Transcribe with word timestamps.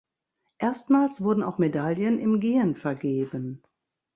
Erstmals 0.57 1.21
wurden 1.21 1.43
auch 1.43 1.59
Medaillen 1.59 2.17
im 2.17 2.39
Gehen 2.39 2.73
vergeben. 2.75 3.61